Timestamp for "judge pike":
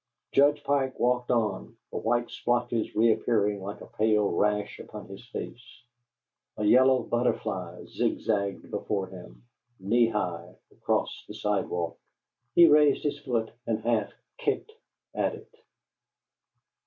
0.31-0.99